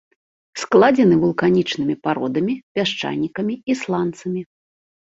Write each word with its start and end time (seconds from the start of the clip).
Складзены 0.61 1.15
вулканічнымі 1.25 1.95
пародамі, 2.09 2.53
пясчанікамі 2.79 3.53
і 3.71 3.81
сланцамі. 3.85 4.41